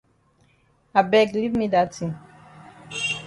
I 0.95 1.01
beg 1.11 1.29
leave 1.35 1.55
me 1.59 1.67
dat 1.73 1.89
tin. 1.95 2.11